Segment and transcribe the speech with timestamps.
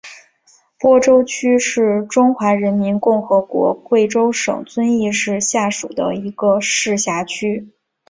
[0.79, 7.69] 播州区是中华人民共和国贵州省遵义市下属的一个市辖区。